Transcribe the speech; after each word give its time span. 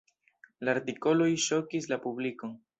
La 0.67 0.75
artikoloj 0.77 1.29
ŝokis 1.45 1.93
la 1.95 2.03
publikon. 2.07 2.61